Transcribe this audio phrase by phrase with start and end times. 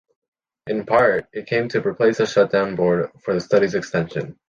[0.65, 4.35] In part, it came to replace the shut down Board for the Studies Extension.